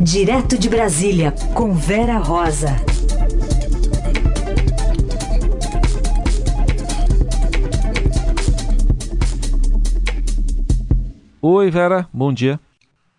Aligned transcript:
Direto 0.00 0.58
de 0.58 0.68
Brasília, 0.68 1.32
com 1.54 1.72
Vera 1.72 2.18
Rosa. 2.18 2.76
Oi, 11.40 11.70
Vera, 11.70 12.06
bom 12.12 12.32
dia. 12.32 12.60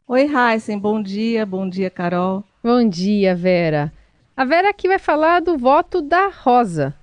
Oi, 0.08 0.30
Heisen, 0.32 0.78
bom 0.78 1.02
dia, 1.02 1.46
bom 1.46 1.68
dia, 1.68 1.90
Carol. 1.90 2.44
Bom 2.64 2.88
dia, 2.88 3.36
Vera. 3.36 3.92
A 4.36 4.46
Vera 4.46 4.70
aqui 4.70 4.88
vai 4.88 5.00
falar 5.00 5.42
do 5.42 5.58
voto 5.58 6.02
da 6.02 6.30
Rosa, 6.30 6.94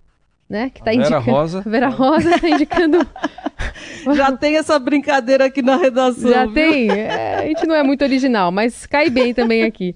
né? 0.49 0.71
Que 0.71 0.83
tá 0.83 0.93
Vera 0.93 1.03
indicando... 1.03 1.31
Rosa. 1.31 1.61
Vera 1.63 1.89
Rosa 1.89 2.35
está 2.37 2.49
indicando. 2.49 2.99
Já 4.15 4.33
tem 4.37 4.57
essa 4.57 4.79
brincadeira 4.79 5.47
aqui 5.47 5.63
na 5.63 5.77
redação. 5.77 6.31
Já 6.31 6.45
viu? 6.45 6.55
tem. 6.55 6.91
É, 6.91 7.37
a 7.37 7.47
gente 7.47 7.67
não 7.67 7.75
é 7.75 7.83
muito 7.83 8.03
original, 8.03 8.51
mas 8.51 8.87
cai 8.87 9.11
bem 9.11 9.33
também 9.33 9.63
aqui. 9.63 9.95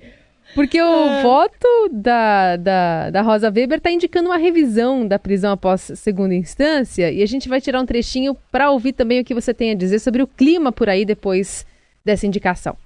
Porque 0.55 0.81
o 0.81 1.05
é. 1.09 1.23
voto 1.23 1.69
da, 1.93 2.57
da, 2.57 3.11
da 3.11 3.23
Rosa 3.23 3.49
Weber 3.51 3.79
está 3.79 3.91
indicando 3.91 4.29
uma 4.29 4.37
revisão 4.37 5.07
da 5.07 5.19
prisão 5.19 5.53
após 5.53 5.93
segunda 5.95 6.35
instância 6.35 7.11
e 7.11 7.23
a 7.23 7.27
gente 7.27 7.49
vai 7.49 7.61
tirar 7.61 7.81
um 7.81 7.87
trechinho 7.87 8.37
para 8.51 8.71
ouvir 8.71 8.93
também 8.93 9.21
o 9.21 9.25
que 9.25 9.35
você 9.35 9.53
tem 9.53 9.71
a 9.71 9.75
dizer 9.75 9.99
sobre 9.99 10.23
o 10.23 10.27
clima 10.27 10.73
por 10.73 10.89
aí 10.89 11.05
depois 11.05 11.67
dessa 12.05 12.27
indicação. 12.27 12.77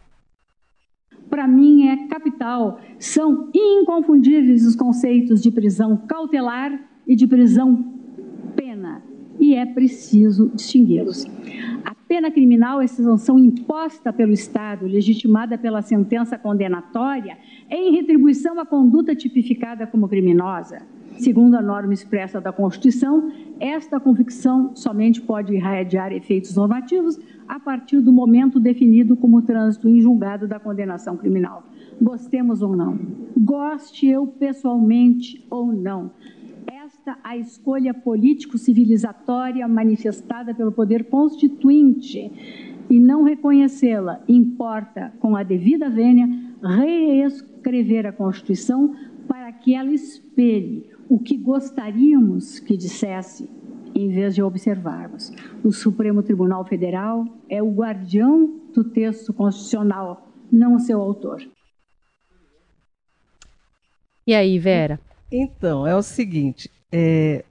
Para 1.31 1.49
mim 1.49 1.89
é 1.89 2.09
capital, 2.09 2.79
são 2.99 3.49
inconfundíveis 3.55 4.67
os 4.67 4.77
conceitos 4.77 5.41
de 5.41 5.51
prisão 5.51 5.97
cautelar 5.97 6.79
e 7.07 7.17
de 7.17 7.27
prisão 7.27 8.02
e 9.39 9.55
é 9.55 9.67
preciso 9.67 10.51
distingui-los. 10.55 11.27
A 11.85 11.95
pena 11.95 12.31
criminal 12.31 12.81
é 12.81 12.87
sanção 12.87 13.39
imposta 13.39 14.13
pelo 14.13 14.33
Estado, 14.33 14.87
legitimada 14.87 15.57
pela 15.57 15.83
sentença 15.83 16.39
condenatória, 16.39 17.39
em 17.71 17.93
retribuição 17.93 18.59
à 18.61 18.67
conduta 18.67 19.15
tipificada 19.15 19.87
como 19.87 20.09
criminosa. 20.09 20.83
Segundo 21.19 21.55
a 21.55 21.62
norma 21.62 21.93
expressa 21.93 22.41
da 22.41 22.53
Constituição, 22.53 23.31
esta 23.61 24.01
convicção 24.01 24.75
somente 24.75 25.21
pode 25.21 25.55
irradiar 25.55 26.12
efeitos 26.12 26.56
normativos 26.56 27.19
a 27.47 27.61
partir 27.61 28.01
do 28.01 28.12
momento 28.12 28.59
definido 28.59 29.17
como 29.17 29.43
trânsito 29.43 29.89
em 29.89 30.01
julgado 30.01 30.49
da 30.49 30.59
condenação 30.59 31.17
criminal. 31.17 31.65
Gostemos 32.01 32.62
ou 32.62 32.75
não, 32.75 32.99
goste 33.37 34.06
eu 34.06 34.27
pessoalmente 34.27 35.47
ou 35.51 35.73
não, 35.73 36.11
esta 37.03 37.19
a 37.25 37.36
escolha 37.36 37.92
político-civilizatória 37.92 39.67
manifestada 39.67 40.55
pelo 40.55 40.70
poder 40.70 41.05
constituinte 41.05 42.31
e 42.89 43.00
não 43.00 43.25
reconhecê-la 43.25 44.22
importa, 44.28 45.12
com 45.19 45.34
a 45.34 45.42
devida 45.42 45.91
vênia, 45.91 46.28
reescrever 46.62 48.06
a 48.06 48.12
Constituição 48.12 48.94
para 49.27 49.50
que 49.53 49.75
ela 49.75 49.91
espelhe 49.91 50.91
o 51.09 51.19
que 51.19 51.36
gostaríamos 51.36 52.61
que 52.61 52.77
dissesse, 52.77 53.50
em 53.94 54.09
vez 54.09 54.37
de 54.37 54.42
observarmos. 54.42 55.33
O 55.64 55.72
Supremo 55.72 56.22
Tribunal 56.22 56.64
Federal 56.64 57.27
é 57.48 57.61
o 57.61 57.72
guardião 57.72 58.61
do 58.72 58.84
texto 58.84 59.33
constitucional, 59.33 60.28
não 60.53 60.77
o 60.77 60.81
seu 60.81 61.00
autor. 61.00 61.42
E 64.25 64.34
aí, 64.34 64.56
Vera? 64.59 65.00
Então, 65.33 65.87
é 65.87 65.97
o 65.97 66.03
seguinte, 66.03 66.70
é, 66.93 67.45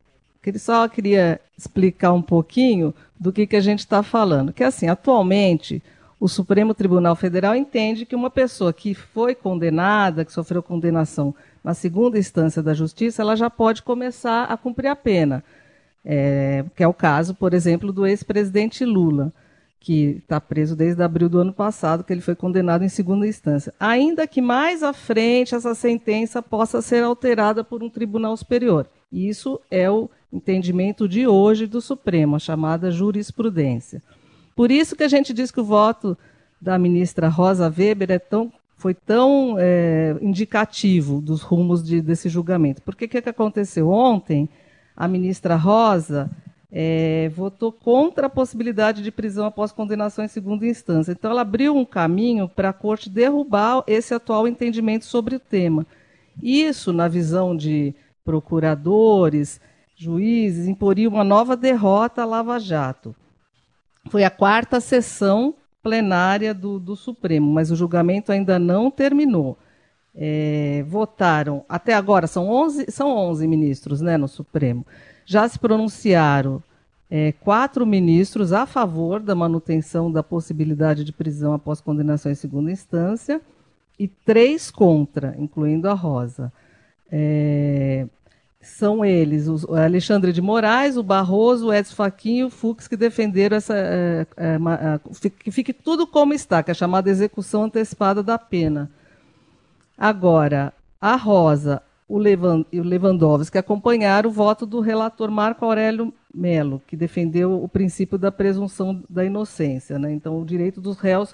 só 0.57 0.87
queria 0.87 1.39
explicar 1.57 2.13
um 2.13 2.21
pouquinho 2.21 2.93
do 3.19 3.31
que, 3.31 3.47
que 3.47 3.55
a 3.55 3.61
gente 3.61 3.79
está 3.79 4.03
falando. 4.03 4.53
Que 4.53 4.63
assim, 4.63 4.87
atualmente, 4.87 5.81
o 6.19 6.27
Supremo 6.27 6.73
Tribunal 6.73 7.15
Federal 7.15 7.55
entende 7.55 8.05
que 8.05 8.15
uma 8.15 8.29
pessoa 8.29 8.71
que 8.71 8.93
foi 8.93 9.33
condenada, 9.33 10.23
que 10.23 10.31
sofreu 10.31 10.61
condenação 10.61 11.33
na 11.63 11.73
segunda 11.73 12.17
instância 12.17 12.61
da 12.61 12.73
justiça, 12.73 13.21
ela 13.21 13.35
já 13.35 13.49
pode 13.49 13.83
começar 13.83 14.43
a 14.45 14.55
cumprir 14.55 14.87
a 14.87 14.95
pena. 14.95 15.43
É, 16.03 16.65
que 16.75 16.83
é 16.83 16.87
o 16.87 16.93
caso, 16.93 17.35
por 17.35 17.53
exemplo, 17.53 17.91
do 17.93 18.07
ex-presidente 18.07 18.83
Lula, 18.83 19.31
que 19.79 20.17
está 20.23 20.39
preso 20.39 20.75
desde 20.75 21.01
abril 21.01 21.29
do 21.29 21.39
ano 21.39 21.53
passado, 21.53 22.03
que 22.03 22.11
ele 22.13 22.21
foi 22.21 22.35
condenado 22.35 22.83
em 22.83 22.89
segunda 22.89 23.27
instância. 23.27 23.73
Ainda 23.79 24.27
que 24.27 24.41
mais 24.41 24.83
à 24.83 24.93
frente 24.93 25.53
essa 25.55 25.75
sentença 25.75 26.41
possa 26.41 26.81
ser 26.81 27.03
alterada 27.03 27.63
por 27.63 27.83
um 27.83 27.89
tribunal 27.89 28.35
superior. 28.37 28.87
Isso 29.11 29.59
é 29.69 29.89
o 29.89 30.09
entendimento 30.31 31.07
de 31.07 31.27
hoje 31.27 31.67
do 31.67 31.81
Supremo, 31.81 32.37
a 32.37 32.39
chamada 32.39 32.89
jurisprudência. 32.89 34.01
Por 34.55 34.71
isso 34.71 34.95
que 34.95 35.03
a 35.03 35.07
gente 35.07 35.33
diz 35.33 35.51
que 35.51 35.59
o 35.59 35.65
voto 35.65 36.17
da 36.61 36.77
ministra 36.77 37.27
Rosa 37.27 37.73
Weber 37.75 38.11
é 38.11 38.19
tão, 38.19 38.51
foi 38.77 38.93
tão 38.93 39.55
é, 39.59 40.15
indicativo 40.21 41.19
dos 41.19 41.41
rumos 41.41 41.83
de, 41.83 42.01
desse 42.01 42.29
julgamento. 42.29 42.81
Porque 42.83 43.05
o 43.05 43.09
que, 43.09 43.21
que 43.21 43.29
aconteceu? 43.29 43.89
Ontem, 43.89 44.47
a 44.95 45.07
ministra 45.07 45.55
Rosa 45.55 46.29
é, 46.71 47.29
votou 47.35 47.71
contra 47.71 48.27
a 48.27 48.29
possibilidade 48.29 49.03
de 49.03 49.11
prisão 49.11 49.45
após 49.45 49.71
condenação 49.71 50.23
em 50.23 50.29
segunda 50.29 50.65
instância. 50.65 51.11
Então, 51.11 51.31
ela 51.31 51.41
abriu 51.41 51.75
um 51.75 51.83
caminho 51.83 52.47
para 52.47 52.69
a 52.69 52.73
corte 52.73 53.09
derrubar 53.09 53.83
esse 53.87 54.13
atual 54.13 54.47
entendimento 54.47 55.05
sobre 55.05 55.35
o 55.35 55.39
tema. 55.39 55.85
Isso, 56.41 56.93
na 56.93 57.07
visão 57.07 57.57
de 57.57 57.93
procuradores, 58.31 59.59
juízes, 59.93 60.65
imporia 60.65 61.09
uma 61.09 61.21
nova 61.21 61.57
derrota 61.57 62.21
à 62.21 62.25
Lava 62.25 62.57
Jato. 62.57 63.13
Foi 64.09 64.23
a 64.23 64.29
quarta 64.29 64.79
sessão 64.79 65.53
plenária 65.83 66.53
do, 66.53 66.79
do 66.79 66.95
Supremo, 66.95 67.51
mas 67.51 67.71
o 67.71 67.75
julgamento 67.75 68.31
ainda 68.31 68.57
não 68.57 68.89
terminou. 68.89 69.57
É, 70.15 70.85
votaram, 70.87 71.65
até 71.67 71.93
agora, 71.93 72.25
são 72.25 72.49
11, 72.49 72.85
são 72.89 73.09
11 73.09 73.45
ministros 73.49 73.99
né, 73.99 74.15
no 74.15 74.29
Supremo. 74.29 74.87
Já 75.25 75.45
se 75.49 75.59
pronunciaram 75.59 76.63
é, 77.09 77.33
quatro 77.33 77.85
ministros 77.85 78.53
a 78.53 78.65
favor 78.65 79.19
da 79.19 79.35
manutenção 79.35 80.09
da 80.09 80.23
possibilidade 80.23 81.03
de 81.03 81.11
prisão 81.11 81.53
após 81.53 81.81
condenação 81.81 82.31
em 82.31 82.35
segunda 82.35 82.71
instância 82.71 83.41
e 83.99 84.07
três 84.07 84.71
contra, 84.71 85.35
incluindo 85.37 85.89
a 85.89 85.93
Rosa. 85.93 86.51
É, 87.11 88.07
são 88.61 89.03
eles, 89.03 89.47
o 89.47 89.75
Alexandre 89.75 90.31
de 90.31 90.41
Moraes, 90.41 90.95
o 90.97 91.03
Barroso, 91.03 91.67
o 91.67 91.73
Edson 91.73 91.95
Fachin 91.95 92.37
e 92.37 92.43
o 92.43 92.49
Fux, 92.49 92.87
que 92.87 92.95
defenderam 92.95 93.57
essa, 93.57 93.73
é, 93.75 94.25
é, 94.37 94.59
que 95.39 95.51
fique 95.51 95.73
tudo 95.73 96.05
como 96.05 96.33
está, 96.33 96.61
que 96.61 96.69
é 96.69 96.73
a 96.73 96.75
chamada 96.75 97.09
execução 97.09 97.63
antecipada 97.63 98.21
da 98.21 98.37
pena. 98.37 98.91
Agora, 99.97 100.73
a 100.99 101.15
Rosa 101.15 101.81
o 102.11 102.19
e 102.71 102.79
o 102.81 102.83
Lewandowski 102.83 103.57
acompanharam 103.57 104.29
o 104.29 104.33
voto 104.33 104.65
do 104.65 104.81
relator 104.81 105.31
Marco 105.31 105.63
Aurélio 105.63 106.13
Melo, 106.33 106.81
que 106.85 106.97
defendeu 106.97 107.63
o 107.63 107.69
princípio 107.69 108.17
da 108.17 108.29
presunção 108.29 109.01
da 109.09 109.23
inocência. 109.23 109.97
Né? 109.97 110.11
Então, 110.11 110.37
o 110.37 110.45
direito 110.45 110.81
dos 110.81 110.99
réus 110.99 111.33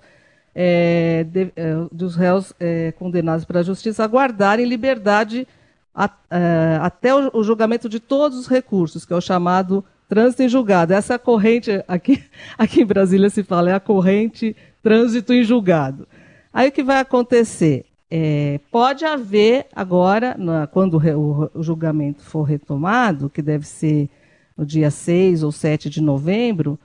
é, 0.53 1.23
de, 1.23 1.51
é, 1.55 1.73
dos 1.91 2.15
réus 2.15 2.53
é, 2.59 2.91
condenados 2.91 3.43
pela 3.43 3.63
justiça 3.63 4.03
a 4.03 4.07
guardarem 4.07 4.67
liberdade 4.67 5.47
a, 5.97 6.11
é, 6.29 6.77
até 6.79 7.15
o, 7.15 7.43
julgamento 7.43 7.89
de 7.89 7.99
todos 7.99 8.37
os 8.37 8.47
recursos, 8.47 9.03
que 9.03 9.11
é 9.11 9.15
o 9.15 9.21
chamado 9.21 9.83
trânsito 10.07 10.43
em 10.43 10.49
julgado. 10.49 10.93
Essa 10.93 11.15
é 11.15 11.17
corrente, 11.17 11.83
aqui, 11.87 12.23
aqui 12.55 12.81
em 12.81 12.85
Brasília 12.85 13.31
se 13.31 13.43
fala, 13.43 13.71
é 13.71 13.73
a 13.73 13.79
corrente 13.79 14.55
trânsito 14.83 15.33
em 15.33 15.43
julgado. 15.43 16.07
Aí 16.53 16.69
o 16.69 16.71
que 16.71 16.83
vai 16.83 16.99
acontecer? 16.99 17.85
É, 18.11 18.59
pode 18.71 19.05
haver 19.05 19.65
agora, 19.75 20.35
na, 20.37 20.67
quando 20.67 20.97
o, 20.97 21.49
o, 21.59 21.63
julgamento 21.63 22.21
for 22.21 22.43
retomado, 22.43 23.29
que 23.29 23.41
deve 23.41 23.65
ser 23.65 24.07
no 24.55 24.65
dia 24.65 24.91
6 24.91 25.41
ou 25.41 25.51
7 25.51 25.89
de 25.89 25.99
novembro, 25.99 26.79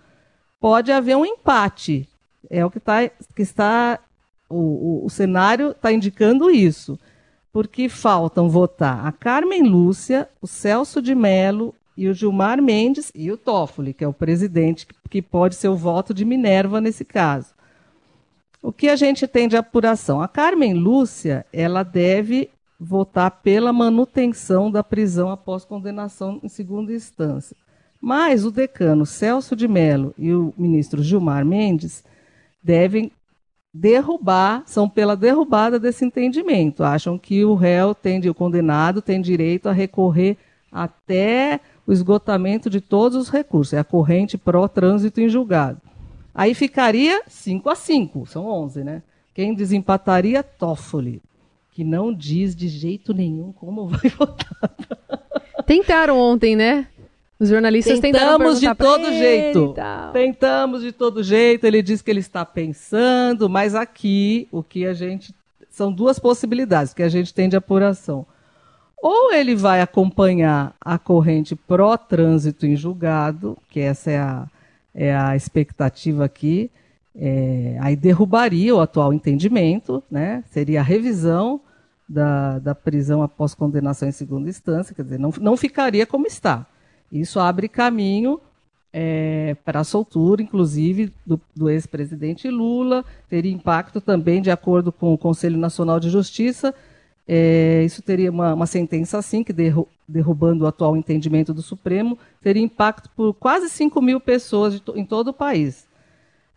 pode 0.58 0.90
haver 0.90 1.16
um 1.18 1.26
empate. 1.26 2.08
É 2.50 2.64
o 2.64 2.70
que, 2.70 2.80
tá, 2.80 3.08
que 3.36 3.42
está. 3.42 4.00
O, 4.48 5.04
o 5.06 5.10
cenário 5.10 5.70
está 5.70 5.92
indicando 5.92 6.50
isso 6.50 6.98
porque 7.52 7.88
faltam 7.88 8.48
votar 8.48 9.06
a 9.06 9.12
Carmen 9.12 9.62
Lúcia, 9.62 10.28
o 10.40 10.46
Celso 10.46 11.02
de 11.02 11.14
Mello 11.14 11.74
e 11.96 12.08
o 12.08 12.14
Gilmar 12.14 12.62
Mendes 12.62 13.12
e 13.14 13.30
o 13.30 13.36
Toffoli, 13.36 13.92
que 13.92 14.02
é 14.02 14.08
o 14.08 14.12
presidente, 14.12 14.86
que 15.10 15.20
pode 15.20 15.54
ser 15.54 15.68
o 15.68 15.76
voto 15.76 16.14
de 16.14 16.24
Minerva 16.24 16.80
nesse 16.80 17.04
caso. 17.04 17.54
O 18.62 18.72
que 18.72 18.88
a 18.88 18.96
gente 18.96 19.26
tem 19.26 19.48
de 19.48 19.56
apuração? 19.56 20.22
A 20.22 20.28
Carmen 20.28 20.72
Lúcia, 20.72 21.44
ela 21.52 21.82
deve 21.82 22.48
votar 22.80 23.30
pela 23.42 23.72
manutenção 23.72 24.70
da 24.70 24.82
prisão 24.82 25.30
após 25.30 25.64
condenação 25.64 26.40
em 26.42 26.48
segunda 26.48 26.92
instância. 26.92 27.56
Mas 28.00 28.44
o 28.44 28.50
decano 28.50 29.04
Celso 29.04 29.54
de 29.54 29.68
Mello 29.68 30.14
e 30.16 30.32
o 30.32 30.54
ministro 30.56 31.02
Gilmar 31.02 31.44
Mendes 31.44 32.02
devem 32.62 33.12
derrubar, 33.72 34.62
são 34.66 34.88
pela 34.88 35.16
derrubada 35.16 35.78
desse 35.78 36.04
entendimento. 36.04 36.84
Acham 36.84 37.18
que 37.18 37.44
o 37.44 37.54
réu 37.54 37.94
tem, 37.94 38.20
o 38.28 38.34
condenado 38.34 39.00
tem 39.00 39.20
direito 39.20 39.68
a 39.68 39.72
recorrer 39.72 40.36
até 40.70 41.60
o 41.86 41.92
esgotamento 41.92 42.68
de 42.68 42.80
todos 42.80 43.16
os 43.16 43.28
recursos. 43.28 43.72
É 43.72 43.78
a 43.78 43.84
corrente 43.84 44.36
pró-trânsito 44.36 45.20
em 45.20 45.28
julgado. 45.28 45.80
Aí 46.34 46.54
ficaria 46.54 47.22
5 47.26 47.68
a 47.68 47.74
5, 47.74 48.26
são 48.26 48.46
11, 48.46 48.84
né? 48.84 49.02
Quem 49.34 49.54
desempataria, 49.54 50.42
Toffoli, 50.42 51.22
que 51.70 51.84
não 51.84 52.12
diz 52.12 52.54
de 52.54 52.68
jeito 52.68 53.12
nenhum 53.14 53.52
como 53.52 53.86
vai 53.88 54.10
votar. 54.10 54.74
Tentaram 55.66 56.18
ontem, 56.18 56.56
né? 56.56 56.88
Os 57.42 57.48
jornalistas 57.48 57.98
Tentamos 57.98 58.60
de 58.60 58.72
todo 58.72 59.12
jeito. 59.12 59.74
Tentamos 60.12 60.80
de 60.80 60.92
todo 60.92 61.24
jeito. 61.24 61.66
Ele 61.66 61.82
diz 61.82 62.00
que 62.00 62.08
ele 62.08 62.20
está 62.20 62.44
pensando, 62.44 63.50
mas 63.50 63.74
aqui 63.74 64.46
o 64.52 64.62
que 64.62 64.86
a 64.86 64.94
gente 64.94 65.34
são 65.68 65.90
duas 65.90 66.20
possibilidades 66.20 66.94
que 66.94 67.02
a 67.02 67.08
gente 67.08 67.34
tem 67.34 67.48
de 67.48 67.56
apuração. 67.56 68.24
Ou 68.96 69.32
ele 69.32 69.56
vai 69.56 69.80
acompanhar 69.80 70.72
a 70.80 70.96
corrente 71.00 71.56
pró-trânsito 71.56 72.64
em 72.64 72.76
julgado, 72.76 73.58
que 73.68 73.80
essa 73.80 74.12
é 74.12 74.18
a, 74.20 74.46
é 74.94 75.12
a 75.12 75.34
expectativa 75.34 76.24
aqui, 76.24 76.70
é, 77.16 77.76
aí 77.80 77.96
derrubaria 77.96 78.72
o 78.72 78.80
atual 78.80 79.12
entendimento, 79.12 80.00
né? 80.08 80.44
seria 80.48 80.78
a 80.78 80.84
revisão 80.84 81.60
da, 82.08 82.60
da 82.60 82.72
prisão 82.72 83.20
após 83.20 83.52
condenação 83.52 84.08
em 84.08 84.12
segunda 84.12 84.48
instância, 84.48 84.94
quer 84.94 85.02
dizer, 85.02 85.18
não, 85.18 85.34
não 85.40 85.56
ficaria 85.56 86.06
como 86.06 86.28
está. 86.28 86.68
Isso 87.12 87.38
abre 87.38 87.68
caminho 87.68 88.40
é, 88.92 89.56
para 89.64 89.80
a 89.80 89.84
soltura, 89.84 90.42
inclusive, 90.42 91.12
do, 91.26 91.40
do 91.54 91.70
ex-presidente 91.70 92.48
Lula, 92.48 93.04
teria 93.28 93.52
impacto 93.52 94.00
também, 94.00 94.40
de 94.40 94.50
acordo 94.50 94.90
com 94.90 95.12
o 95.12 95.18
Conselho 95.18 95.58
Nacional 95.58 96.00
de 96.00 96.10
Justiça, 96.10 96.74
é, 97.26 97.82
isso 97.84 98.02
teria 98.02 98.30
uma, 98.30 98.52
uma 98.54 98.66
sentença 98.66 99.18
assim, 99.18 99.44
que 99.44 99.52
derru 99.52 99.86
derrubando 100.08 100.64
o 100.64 100.66
atual 100.66 100.94
entendimento 100.94 101.54
do 101.54 101.62
Supremo, 101.62 102.18
teria 102.42 102.62
impacto 102.62 103.08
por 103.16 103.32
quase 103.32 103.70
5 103.70 104.02
mil 104.02 104.20
pessoas 104.20 104.78
to 104.80 104.94
em 104.94 105.06
todo 105.06 105.28
o 105.28 105.32
país. 105.32 105.88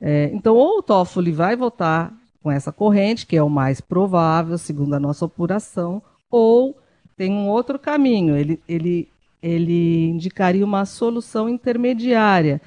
É, 0.01 0.29
então, 0.33 0.55
ou 0.55 0.79
o 0.79 0.83
Toffoli 0.83 1.31
vai 1.31 1.55
votar 1.55 2.13
com 2.43 2.51
essa 2.51 2.71
corrente, 2.71 3.25
que 3.25 3.37
é 3.37 3.41
o 3.41 3.49
mais 3.49 3.79
provável, 3.79 4.57
segundo 4.57 4.93
a 4.93 4.99
nossa 4.99 5.25
apuração, 5.25 6.01
ou 6.29 6.77
tem 7.15 7.31
um 7.31 7.47
outro 7.47 7.79
caminho. 7.79 8.35
Ele, 8.35 8.61
ele, 8.67 9.07
ele 9.45 10.07
indicaria 10.07 10.65
uma 10.65 10.85
solução 10.85 11.47
intermediária, 11.47 12.59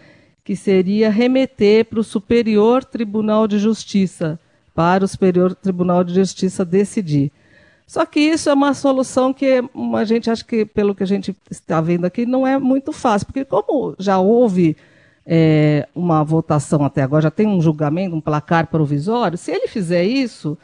que 0.45 0.55
seria 0.55 1.11
remeter 1.11 1.85
para 1.85 1.99
o 1.99 2.05
Superior 2.05 2.85
Tribunal 2.85 3.49
de 3.49 3.59
Justiça, 3.59 4.39
para 4.73 5.05
o 5.05 5.09
Superior 5.09 5.57
Tribunal 5.57 6.05
de 6.05 6.15
Justiça 6.15 6.65
decidir. 6.65 7.33
Só 7.85 8.07
que 8.07 8.21
isso 8.21 8.49
é 8.49 8.55
uma 8.55 8.75
solução 8.75 9.35
que 9.35 9.61
a 9.97 10.05
gente 10.05 10.31
acha 10.31 10.45
que, 10.45 10.65
pelo 10.65 10.95
que 10.95 11.03
a 11.03 11.07
gente 11.07 11.35
está 11.51 11.81
vendo 11.81 12.05
aqui, 12.05 12.25
não 12.25 12.47
é 12.47 12.57
muito 12.59 12.93
fácil, 12.93 13.27
porque 13.27 13.45
como 13.45 13.97
já 13.99 14.19
houve 14.19 14.77
é, 15.27 15.89
uma 15.93 16.23
votação 16.23 16.85
até 16.85 17.03
agora, 17.03 17.23
já 17.23 17.31
tem 17.31 17.49
um 17.49 17.61
julgamento, 17.61 18.15
um 18.15 18.21
placar 18.21 18.69
provisório, 18.69 19.37
se 19.37 19.51
ele 19.51 19.67
fizer 19.67 20.05
isso, 20.05 20.57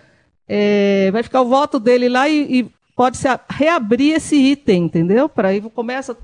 é, 0.49 1.11
vai 1.11 1.25
ficar 1.25 1.40
o 1.40 1.49
voto 1.49 1.81
dele 1.81 2.08
lá 2.08 2.28
e, 2.28 2.61
e 2.61 2.70
pode 2.94 3.17
se 3.17 3.29
reabrir 3.50 4.14
esse 4.14 4.37
item, 4.37 4.85
entendeu? 4.85 5.29
Para 5.29 5.49
aí 5.49 5.61
começa 5.61 6.17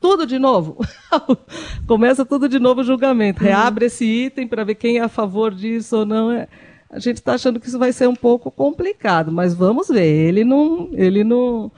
tudo 0.00 0.26
de 0.26 0.38
novo. 0.38 0.78
começa 1.86 2.24
tudo 2.24 2.48
de 2.48 2.58
novo 2.58 2.80
o 2.80 2.84
julgamento. 2.84 3.42
Reabre 3.42 3.86
esse 3.86 4.04
item 4.04 4.46
para 4.46 4.64
ver 4.64 4.76
quem 4.76 4.98
é 4.98 5.02
a 5.02 5.08
favor 5.08 5.54
disso 5.54 5.98
ou 5.98 6.06
não. 6.06 6.30
É, 6.30 6.48
a 6.90 6.98
gente 6.98 7.16
está 7.16 7.34
achando 7.34 7.60
que 7.60 7.68
isso 7.68 7.78
vai 7.78 7.92
ser 7.92 8.08
um 8.08 8.14
pouco 8.14 8.50
complicado, 8.50 9.32
mas 9.32 9.54
vamos 9.54 9.88
ver. 9.88 10.06
Ele 10.06 10.44
não, 10.44 10.88
ele 10.92 11.24
não, 11.24 11.70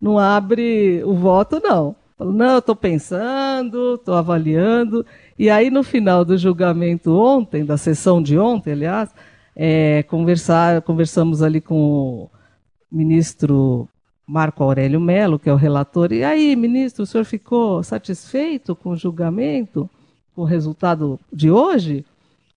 não 0.00 0.18
abre 0.18 1.02
o 1.04 1.14
voto, 1.14 1.60
não. 1.62 1.96
Não, 2.18 2.52
eu 2.52 2.58
estou 2.58 2.76
pensando, 2.76 3.94
estou 3.94 4.14
avaliando. 4.14 5.04
E 5.38 5.50
aí, 5.50 5.70
no 5.70 5.82
final 5.82 6.24
do 6.24 6.38
julgamento 6.38 7.12
ontem, 7.18 7.64
da 7.64 7.76
sessão 7.76 8.22
de 8.22 8.38
ontem, 8.38 8.72
aliás, 8.72 9.10
é, 9.56 10.04
conversar, 10.04 10.82
conversamos 10.82 11.42
ali 11.42 11.60
com 11.60 11.74
o 11.74 12.30
ministro 12.92 13.88
Marco 14.26 14.62
Aurélio 14.62 15.00
Melo, 15.00 15.38
que 15.38 15.48
é 15.48 15.52
o 15.52 15.56
relator. 15.56 16.12
E 16.12 16.22
aí, 16.22 16.54
ministro, 16.54 17.02
o 17.04 17.06
senhor 17.06 17.24
ficou 17.24 17.82
satisfeito 17.82 18.76
com 18.76 18.90
o 18.90 18.96
julgamento, 18.96 19.88
com 20.34 20.42
o 20.42 20.46
resultado 20.46 21.18
de 21.32 21.50
hoje? 21.50 22.04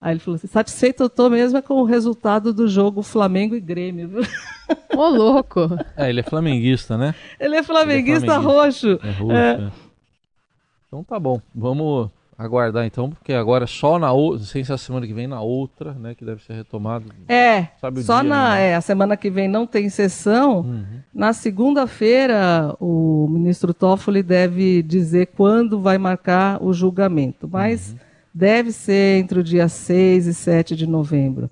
Aí 0.02 0.14
ele 0.14 0.20
falou 0.20 0.36
assim: 0.36 0.48
satisfeito 0.48 1.02
eu 1.04 1.10
tô 1.10 1.30
mesmo 1.30 1.58
é 1.58 1.62
com 1.62 1.76
o 1.76 1.86
resultado 1.86 2.54
do 2.54 2.68
jogo 2.68 3.02
Flamengo 3.02 3.56
e 3.56 3.60
Grêmio. 3.62 4.08
viu?" 4.10 4.22
Ô, 4.96 5.08
louco. 5.10 5.62
É, 5.96 6.10
ele 6.10 6.20
é 6.20 6.24
flamenguista, 6.24 6.98
né? 6.98 7.16
Ele 7.40 7.56
é 7.56 7.64
flamenguista, 7.64 8.26
flamenguista. 8.40 8.94
roxo. 8.94 9.00
É 9.04 9.12
russo, 9.12 9.32
É. 9.32 9.52
é. 9.54 9.72
Então 10.88 11.04
tá 11.04 11.20
bom. 11.20 11.42
Vamos 11.54 12.10
aguardar 12.38 12.86
então, 12.86 13.10
porque 13.10 13.32
agora 13.34 13.66
só 13.66 13.98
na 13.98 14.12
outra, 14.12 14.40
não 14.40 14.46
sei 14.46 14.64
se 14.64 14.72
é 14.72 14.76
a 14.76 14.78
semana 14.78 15.08
que 15.08 15.14
vem, 15.14 15.26
na 15.28 15.40
outra, 15.42 15.94
né, 15.94 16.14
que 16.14 16.26
deve 16.26 16.44
ser 16.44 16.54
retomado. 16.54 17.06
É, 17.30 17.68
só 17.80 17.90
dia 17.90 18.30
na 18.30 18.52
ainda. 18.54 18.60
é, 18.60 18.76
a 18.76 18.82
semana 18.82 19.16
que 19.16 19.30
vem 19.30 19.48
não 19.48 19.66
tem 19.66 19.88
sessão. 19.90 20.60
Uhum. 20.60 20.84
Na 21.14 21.32
segunda-feira, 21.34 22.76
o 22.80 23.28
ministro 23.30 23.74
Toffoli 23.74 24.22
deve 24.24 24.82
dizer 24.84 25.28
quando 25.36 25.80
vai 25.80 25.98
marcar 25.98 26.62
o 26.64 26.74
julgamento, 26.74 27.48
mas 27.52 27.92
Uhum. 27.92 27.98
deve 28.34 28.72
ser 28.72 29.20
entre 29.20 29.40
o 29.40 29.44
dia 29.44 29.68
6 29.68 30.28
e 30.28 30.34
7 30.34 30.76
de 30.76 30.88
novembro. 30.88 31.50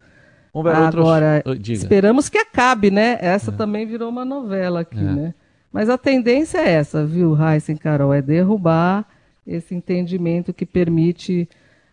Vamos 0.53 0.71
ver 0.71 0.79
outros- 0.79 1.01
Agora, 1.05 1.43
Diga. 1.59 1.73
esperamos 1.77 2.29
que 2.29 2.37
acabe, 2.37 2.91
né? 2.91 3.17
Essa 3.21 3.51
também 3.51 3.85
virou 3.85 4.09
uma 4.09 4.25
novela 4.25 4.81
aqui, 4.81 4.99
É. 4.99 5.01
né? 5.01 5.33
Mas 5.71 5.89
a 5.89 5.97
tendência 5.97 6.59
é 6.59 6.69
essa, 6.73 7.03
viu, 7.05 7.33
Raíssa 7.33 7.71
e 7.71 7.77
Carol? 7.77 8.13
É 8.13 8.21
derrubar 8.21 9.05
esse 9.45 9.73
entendimento 9.75 10.53
que 10.53 10.65
permite 10.65 11.47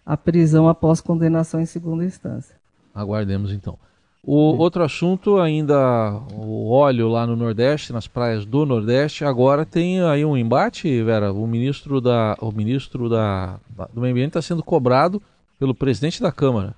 a 0.04 0.16
prisão 0.16 0.68
após 0.68 1.00
condenação 1.00 1.60
em 1.60 1.66
segunda 1.66 2.04
instância. 2.04 2.56
Aguardemos 2.94 3.52
então. 3.52 3.78
O 4.22 4.34
outro 4.58 4.82
assunto 4.84 5.38
ainda 5.40 6.12
o 6.34 6.68
óleo 6.70 7.08
lá 7.08 7.26
no 7.26 7.34
Nordeste, 7.34 7.90
nas 7.92 8.06
praias 8.06 8.44
do 8.44 8.66
Nordeste, 8.66 9.24
agora 9.24 9.64
tem 9.64 10.02
aí 10.02 10.24
um 10.24 10.36
embate, 10.36 11.02
Vera. 11.02 11.32
O 11.32 11.46
ministro 11.46 12.00
da, 12.02 12.36
o 12.40 12.52
ministro 12.52 13.08
da, 13.08 13.58
da- 13.74 13.88
do 13.92 14.00
meio 14.00 14.12
ambiente 14.12 14.28
está 14.28 14.42
sendo 14.42 14.62
cobrado 14.62 15.22
pelo 15.58 15.74
presidente 15.74 16.20
da 16.20 16.30
Câmara. 16.30 16.74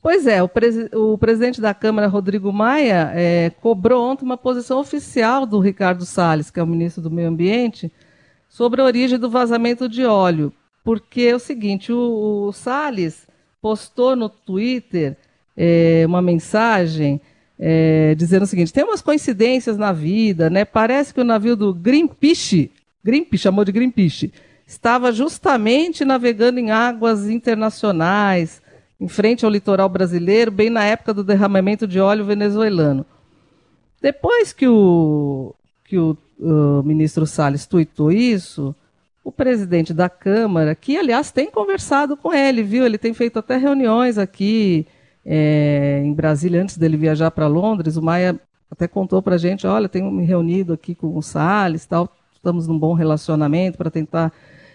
Pois 0.00 0.26
é, 0.28 0.40
o, 0.40 0.48
presi- 0.48 0.88
o 0.94 1.18
presidente 1.18 1.60
da 1.60 1.74
Câmara, 1.74 2.06
Rodrigo 2.06 2.52
Maia, 2.52 3.10
eh, 3.14 3.50
cobrou 3.60 4.08
ontem 4.08 4.24
uma 4.24 4.36
posição 4.36 4.78
oficial 4.78 5.44
do 5.44 5.58
Ricardo 5.58 6.04
Salles, 6.04 6.48
que 6.50 6.60
é 6.60 6.62
o 6.62 6.66
ministro 6.66 7.02
do 7.02 7.10
Meio 7.10 7.28
Ambiente, 7.28 7.90
sobre 8.56 8.80
a 8.80 8.84
origem 8.84 9.18
do 9.18 9.28
vazamento 9.28 9.86
de 9.86 10.06
óleo. 10.06 10.50
Porque 10.82 11.20
é 11.20 11.34
o 11.34 11.38
seguinte, 11.38 11.92
o, 11.92 12.46
o 12.48 12.52
Salles 12.52 13.28
postou 13.60 14.16
no 14.16 14.30
Twitter 14.30 15.14
eh, 15.54 16.04
uma 16.06 16.22
mensagem 16.22 17.20
eh, 17.58 18.14
dizendo 18.16 18.44
o 18.44 18.46
seguinte: 18.46 18.72
tem 18.72 18.82
umas 18.82 19.02
coincidências 19.02 19.76
na 19.76 19.92
vida, 19.92 20.48
né? 20.48 20.64
Parece 20.64 21.12
que 21.12 21.20
o 21.20 21.24
navio 21.24 21.54
do 21.54 21.74
Greenpeace, 21.74 22.70
Greenpeace 23.04 23.42
chamou 23.42 23.62
de 23.62 23.72
Greenpeace, 23.72 24.32
estava 24.66 25.12
justamente 25.12 26.02
navegando 26.02 26.58
em 26.58 26.70
águas 26.70 27.28
internacionais, 27.28 28.62
em 28.98 29.06
frente 29.06 29.44
ao 29.44 29.50
litoral 29.50 29.90
brasileiro, 29.90 30.50
bem 30.50 30.70
na 30.70 30.82
época 30.82 31.12
do 31.12 31.22
derramamento 31.22 31.86
de 31.86 32.00
óleo 32.00 32.24
venezuelano. 32.24 33.04
Depois 34.00 34.54
que 34.54 34.66
o, 34.66 35.54
que 35.84 35.98
o, 35.98 36.16
o 36.38 36.82
ministro 36.82 37.26
Salles 37.26 37.66
tuitou 37.66 38.12
isso, 38.12 38.74
o 39.24 39.32
presidente 39.32 39.92
da 39.92 40.08
Câmara, 40.08 40.74
que 40.74 40.96
aliás 40.96 41.32
tem 41.32 41.50
conversado 41.50 42.16
com 42.16 42.32
ele, 42.32 42.62
viu? 42.62 42.86
Ele 42.86 42.98
tem 42.98 43.12
feito 43.12 43.38
até 43.38 43.56
reuniões 43.56 44.18
aqui 44.18 44.86
é, 45.24 46.00
em 46.04 46.12
Brasília 46.12 46.62
antes 46.62 46.78
dele 46.78 46.96
viajar 46.96 47.30
para 47.32 47.48
Londres. 47.48 47.96
O 47.96 48.02
Maia 48.02 48.38
até 48.70 48.86
contou 48.86 49.20
para 49.20 49.34
a 49.34 49.38
gente: 49.38 49.66
olha, 49.66 49.88
tenho 49.88 50.10
me 50.10 50.24
reunido 50.24 50.72
aqui 50.72 50.94
com 50.94 51.16
o 51.16 51.22
Salles, 51.22 51.86
tal, 51.86 52.08
estamos 52.34 52.68
num 52.68 52.78
bom 52.78 52.94
relacionamento 52.94 53.76
para 53.76 53.90
tentar 53.90 54.32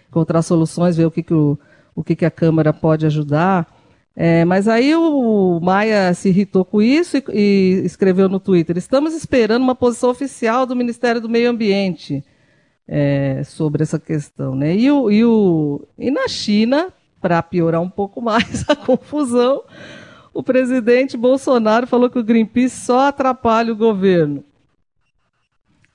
encontrar 0.08 0.42
soluções, 0.42 0.96
ver 0.96 1.06
o 1.06 1.10
que, 1.10 1.22
que, 1.22 1.32
o, 1.32 1.58
o 1.94 2.04
que, 2.04 2.14
que 2.14 2.26
a 2.26 2.30
Câmara 2.30 2.72
pode 2.72 3.06
ajudar. 3.06 3.66
É, 4.14 4.44
mas 4.44 4.68
aí 4.68 4.94
o 4.94 5.58
Maia 5.60 6.12
se 6.12 6.28
irritou 6.28 6.64
com 6.64 6.82
isso 6.82 7.16
e, 7.16 7.22
e 7.32 7.82
escreveu 7.84 8.28
no 8.28 8.38
Twitter: 8.38 8.76
estamos 8.76 9.14
esperando 9.14 9.62
uma 9.62 9.74
posição 9.74 10.10
oficial 10.10 10.66
do 10.66 10.76
Ministério 10.76 11.20
do 11.20 11.28
Meio 11.28 11.50
Ambiente 11.50 12.22
é, 12.86 13.42
sobre 13.44 13.82
essa 13.82 13.98
questão. 13.98 14.54
Né? 14.54 14.76
E, 14.76 14.90
o, 14.90 15.10
e, 15.10 15.24
o, 15.24 15.86
e 15.98 16.10
na 16.10 16.28
China, 16.28 16.92
para 17.20 17.42
piorar 17.42 17.80
um 17.80 17.88
pouco 17.88 18.20
mais 18.20 18.64
a 18.68 18.76
confusão, 18.76 19.62
o 20.34 20.42
presidente 20.42 21.16
Bolsonaro 21.16 21.86
falou 21.86 22.10
que 22.10 22.18
o 22.18 22.24
Greenpeace 22.24 22.84
só 22.84 23.08
atrapalha 23.08 23.72
o 23.72 23.76
governo. 23.76 24.44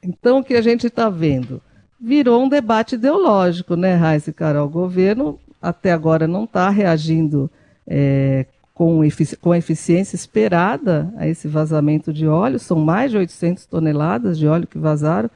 Então, 0.02 0.40
o 0.40 0.44
que 0.44 0.56
a 0.56 0.62
gente 0.62 0.88
está 0.88 1.10
vendo? 1.10 1.62
Virou 2.00 2.44
um 2.44 2.50
debate 2.50 2.96
ideológico, 2.96 3.76
né, 3.76 3.96
Raíssa 3.96 4.30
e 4.30 4.34
Carol? 4.34 4.68
O 4.68 4.70
governo 4.70 5.40
até 5.62 5.92
agora 5.92 6.28
não 6.28 6.46
está 6.46 6.70
reagindo 6.70 7.50
é, 7.88 8.46
com, 8.74 9.00
com 9.42 9.52
a 9.52 9.58
eficiência 9.58 10.16
esperada 10.16 11.12
a 11.18 11.28
esse 11.28 11.48
vazamento 11.48 12.12
de 12.12 12.28
óleo. 12.28 12.60
São 12.60 12.78
mais 12.78 13.12
de 13.12 13.18
800 13.18 13.66
toneladas 13.66 14.38
de 14.38 14.48
óleo 14.48 14.68
que 14.68 14.78
vazaram 14.78 15.30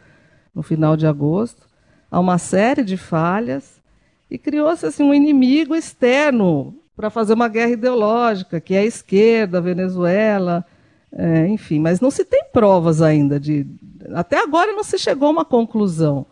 no 0.54 0.62
final 0.62 0.98
de 0.98 1.08
agosto. 1.08 1.68
Há 2.10 2.20
uma 2.20 2.38
série 2.38 2.84
de 2.84 2.98
falhas 2.98 3.82
e 4.30 4.38
criou-se 4.38 4.86
assim, 4.86 5.04
um 5.04 5.14
inimigo 5.14 5.76
externo 5.76 6.76
para 6.96 7.10
fazer 7.10 7.34
uma 7.34 7.48
guerra 7.48 7.72
ideológica, 7.72 8.60
que 8.60 8.76
é 8.76 8.80
a 8.80 8.86
esquerda, 8.86 9.58
a 9.58 9.62
Venezuela, 9.62 10.66
é, 11.12 11.48
enfim, 11.48 11.80
mas 11.80 12.00
não 12.00 12.12
se 12.12 12.24
tem 12.24 12.46
provas 12.54 13.02
ainda 13.02 13.40
de. 13.40 13.66
Até 14.14 14.42
agora 14.42 14.72
não 14.72 14.84
se 14.84 14.98
chegou 14.98 15.28
a 15.28 15.32
uma 15.32 15.46
conclusão 15.46 16.26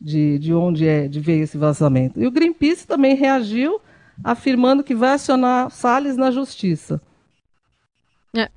de, 0.00 0.38
de 0.38 0.54
onde 0.54 0.86
é, 0.86 1.06
de 1.06 1.20
veio 1.20 1.44
esse 1.44 1.58
vazamento. 1.58 2.20
E 2.20 2.26
o 2.26 2.30
Greenpeace 2.30 2.86
também 2.86 3.14
reagiu, 3.14 3.80
afirmando 4.24 4.84
que 4.84 4.94
vai 4.94 5.14
acionar 5.14 5.70
Salles 5.70 6.16
na 6.16 6.30
justiça. 6.30 7.00
É, 8.36 8.48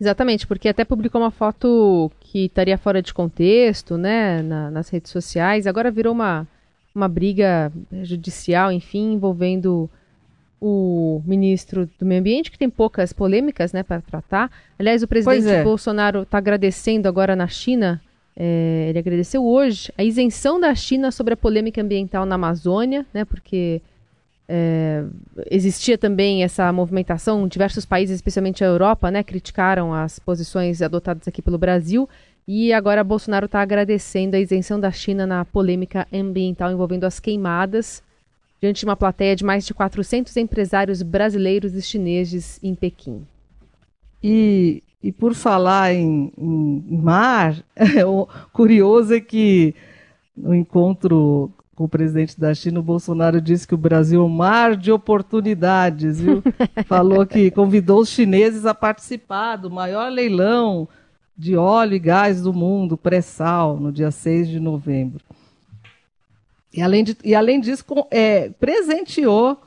exatamente, 0.00 0.46
porque 0.46 0.68
até 0.68 0.84
publicou 0.84 1.20
uma 1.20 1.30
foto 1.30 2.10
que 2.20 2.46
estaria 2.46 2.76
fora 2.76 3.00
de 3.00 3.12
contexto, 3.14 3.96
né, 3.96 4.42
na, 4.42 4.70
nas 4.70 4.88
redes 4.88 5.10
sociais. 5.10 5.66
Agora 5.66 5.90
virou 5.90 6.12
uma, 6.12 6.46
uma 6.94 7.08
briga 7.08 7.72
judicial, 8.02 8.70
enfim, 8.70 9.14
envolvendo 9.14 9.88
o 10.60 11.22
ministro 11.26 11.88
do 11.98 12.06
Meio 12.06 12.20
Ambiente, 12.20 12.50
que 12.50 12.58
tem 12.58 12.70
poucas 12.70 13.12
polêmicas 13.12 13.72
né, 13.72 13.82
para 13.82 14.00
tratar. 14.00 14.50
Aliás, 14.78 15.02
o 15.02 15.08
presidente 15.08 15.46
é. 15.46 15.62
Bolsonaro 15.62 16.22
está 16.22 16.38
agradecendo 16.38 17.06
agora 17.06 17.36
na 17.36 17.46
China, 17.46 18.00
é, 18.36 18.86
ele 18.88 18.98
agradeceu 18.98 19.44
hoje, 19.44 19.92
a 19.96 20.02
isenção 20.02 20.58
da 20.58 20.74
China 20.74 21.12
sobre 21.12 21.34
a 21.34 21.36
polêmica 21.36 21.82
ambiental 21.82 22.24
na 22.24 22.36
Amazônia, 22.36 23.04
né, 23.12 23.24
porque 23.24 23.82
é, 24.48 25.04
existia 25.50 25.96
também 25.96 26.42
essa 26.42 26.72
movimentação, 26.72 27.48
diversos 27.48 27.84
países, 27.84 28.16
especialmente 28.16 28.62
a 28.62 28.66
Europa, 28.66 29.10
né, 29.10 29.22
criticaram 29.22 29.92
as 29.94 30.18
posições 30.18 30.82
adotadas 30.82 31.26
aqui 31.26 31.40
pelo 31.40 31.58
Brasil. 31.58 32.08
E 32.46 32.72
agora 32.72 33.02
Bolsonaro 33.02 33.46
está 33.46 33.60
agradecendo 33.62 34.36
a 34.36 34.40
isenção 34.40 34.78
da 34.78 34.90
China 34.90 35.26
na 35.26 35.44
polêmica 35.44 36.06
ambiental 36.12 36.70
envolvendo 36.70 37.04
as 37.04 37.18
queimadas 37.18 38.02
diante 38.60 38.80
de 38.80 38.84
uma 38.84 38.96
plateia 38.96 39.34
de 39.34 39.44
mais 39.44 39.66
de 39.66 39.74
400 39.74 40.36
empresários 40.36 41.02
brasileiros 41.02 41.74
e 41.74 41.82
chineses 41.82 42.58
em 42.62 42.74
Pequim. 42.74 43.26
E, 44.22 44.82
e 45.02 45.12
por 45.12 45.34
falar 45.34 45.94
em, 45.94 46.32
em, 46.36 46.98
mar, 46.98 47.62
o 48.06 48.26
curioso 48.52 49.14
é 49.14 49.20
que 49.20 49.74
no 50.36 50.54
encontro 50.54 51.50
com 51.74 51.84
o 51.84 51.88
presidente 51.88 52.38
da 52.38 52.54
China, 52.54 52.80
o 52.80 52.82
Bolsonaro 52.82 53.40
disse 53.40 53.66
que 53.66 53.74
o 53.74 53.78
Brasil 53.78 54.20
é 54.20 54.24
um 54.24 54.28
mar 54.28 54.76
de 54.76 54.92
oportunidades, 54.92 56.20
viu? 56.20 56.42
Falou 56.86 57.26
que 57.26 57.50
convidou 57.50 58.00
os 58.00 58.08
chineses 58.08 58.64
a 58.64 58.74
participar 58.74 59.56
do 59.56 59.70
maior 59.70 60.10
leilão 60.10 60.88
de 61.36 61.56
óleo 61.56 61.94
e 61.94 61.98
gás 61.98 62.42
do 62.42 62.52
mundo, 62.52 62.96
pré-sal, 62.96 63.76
no 63.78 63.90
dia 63.90 64.10
6 64.10 64.48
de 64.48 64.60
novembro. 64.60 65.24
E 66.72 66.80
além, 66.80 67.04
de, 67.04 67.16
e 67.24 67.34
além 67.34 67.60
disso, 67.60 67.84
é, 68.10 68.50
presenteou 68.50 69.60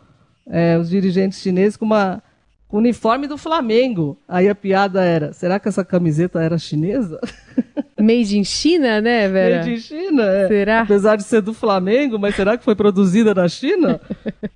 é, 0.45 0.77
os 0.77 0.89
dirigentes 0.89 1.39
chineses 1.39 1.77
com 1.77 1.85
uma 1.85 2.23
com 2.67 2.77
uniforme 2.77 3.27
do 3.27 3.37
Flamengo. 3.37 4.17
Aí 4.27 4.49
a 4.49 4.55
piada 4.55 5.03
era: 5.03 5.31
será 5.33 5.59
que 5.59 5.67
essa 5.67 5.85
camiseta 5.85 6.41
era 6.41 6.57
chinesa? 6.57 7.19
Made 7.99 8.37
in 8.37 8.43
China, 8.43 9.01
né, 9.01 9.27
Vera? 9.27 9.57
Made 9.57 9.73
in 9.73 9.77
China, 9.77 10.23
é. 10.23 10.47
Será? 10.47 10.81
Apesar 10.81 11.15
de 11.15 11.23
ser 11.23 11.41
do 11.41 11.53
Flamengo, 11.53 12.19
mas 12.19 12.35
será 12.35 12.57
que 12.57 12.63
foi 12.63 12.75
produzida 12.75 13.33
na 13.33 13.47
China? 13.47 13.99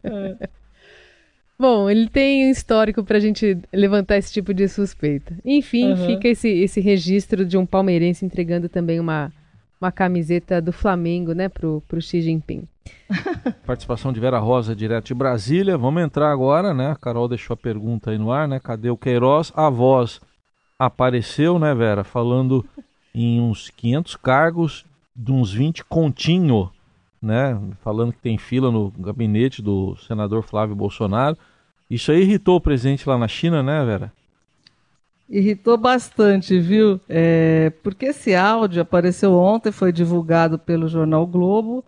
é. 0.04 0.50
Bom, 1.60 1.88
ele 1.88 2.10
tem 2.10 2.48
um 2.48 2.50
histórico 2.50 3.04
para 3.04 3.18
a 3.18 3.20
gente 3.20 3.56
levantar 3.72 4.18
esse 4.18 4.34
tipo 4.34 4.52
de 4.52 4.68
suspeita. 4.68 5.36
Enfim, 5.46 5.92
uhum. 5.92 6.08
fica 6.08 6.28
esse, 6.28 6.50
esse 6.50 6.82
registro 6.82 7.46
de 7.46 7.56
um 7.56 7.68
palmeirense 7.68 8.26
entregando 8.26 8.68
também 8.68 9.00
uma 9.00 9.32
uma 9.82 9.92
camiseta 9.92 10.62
do 10.62 10.72
Flamengo, 10.72 11.34
né, 11.34 11.50
pro, 11.50 11.82
pro 11.88 12.00
Xi 12.00 12.22
Jinping. 12.22 12.68
Participação 13.66 14.14
de 14.14 14.20
Vera 14.20 14.38
Rosa, 14.38 14.76
direto 14.76 15.08
de 15.08 15.14
Brasília. 15.16 15.76
Vamos 15.76 16.04
entrar 16.04 16.32
agora, 16.32 16.72
né? 16.72 16.92
A 16.92 16.96
Carol 16.96 17.28
deixou 17.28 17.56
a 17.56 17.58
pergunta 17.58 18.12
aí 18.12 18.18
no 18.18 18.32
ar, 18.32 18.48
né? 18.48 18.60
Cadê 18.60 18.92
o 18.92 18.98
Queiroz? 18.98 19.52
A 19.56 19.70
voz 19.70 20.22
apareceu, 20.78 21.58
né, 21.58 21.74
Vera? 21.74 22.04
Falando 22.04 22.64
em 23.14 23.40
uns 23.42 23.70
500 23.70 24.16
cargos, 24.16 24.86
de 25.16 25.32
uns 25.32 25.54
20 25.54 25.84
continho, 25.86 26.72
né? 27.22 27.60
Falando 27.84 28.14
que 28.14 28.20
tem 28.20 28.38
fila 28.38 28.72
no 28.72 28.92
gabinete 28.92 29.62
do 29.62 29.96
senador 30.08 30.44
Flávio 30.44 30.76
Bolsonaro. 30.76 31.38
Isso 31.90 32.12
aí 32.12 32.22
irritou 32.22 32.56
o 32.56 32.62
presidente 32.62 33.08
lá 33.08 33.18
na 33.18 33.28
China, 33.28 33.62
né, 33.62 33.84
Vera? 33.86 34.12
irritou 35.32 35.78
bastante, 35.78 36.60
viu? 36.60 37.00
É, 37.08 37.72
porque 37.82 38.08
esse 38.08 38.36
áudio 38.36 38.82
apareceu 38.82 39.34
ontem, 39.34 39.72
foi 39.72 39.94
divulgado 39.94 40.60
pelo 40.60 40.90
jornal 40.90 41.26
Globo. 41.26 41.86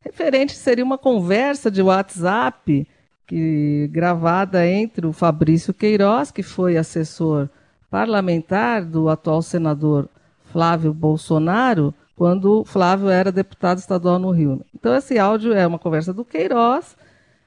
Referente 0.00 0.56
seria 0.56 0.84
uma 0.84 0.98
conversa 0.98 1.70
de 1.70 1.80
WhatsApp 1.80 2.86
que, 3.28 3.88
gravada 3.92 4.66
entre 4.66 5.06
o 5.06 5.12
Fabrício 5.12 5.72
Queiroz, 5.72 6.32
que 6.32 6.42
foi 6.42 6.76
assessor 6.76 7.48
parlamentar 7.88 8.84
do 8.84 9.08
atual 9.08 9.40
senador 9.40 10.08
Flávio 10.52 10.92
Bolsonaro, 10.92 11.94
quando 12.16 12.64
Flávio 12.64 13.08
era 13.08 13.32
deputado 13.32 13.78
estadual 13.78 14.18
no 14.18 14.30
Rio. 14.30 14.64
Então, 14.74 14.94
esse 14.94 15.18
áudio 15.18 15.52
é 15.52 15.66
uma 15.66 15.78
conversa 15.78 16.12
do 16.12 16.24
Queiroz 16.24 16.96